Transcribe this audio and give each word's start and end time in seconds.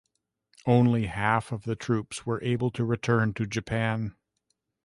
Only 0.65 1.05
half 1.05 1.51
of 1.51 1.61
the 1.61 1.75
troops 1.75 2.25
were 2.25 2.43
able 2.43 2.71
to 2.71 2.83
return 2.83 3.35
to 3.35 3.45
Japan. 3.45 4.15